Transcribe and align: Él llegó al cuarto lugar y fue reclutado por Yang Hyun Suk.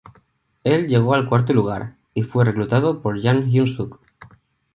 Él 0.63 0.87
llegó 0.87 1.13
al 1.13 1.29
cuarto 1.29 1.53
lugar 1.53 1.95
y 2.15 2.23
fue 2.23 2.43
reclutado 2.43 3.03
por 3.03 3.21
Yang 3.21 3.45
Hyun 3.51 3.67
Suk. 3.67 3.99